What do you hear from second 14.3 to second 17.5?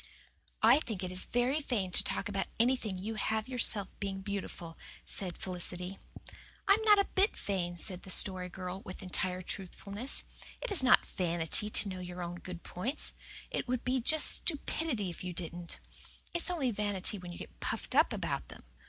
be stupidity if you didn't. It's only vanity when you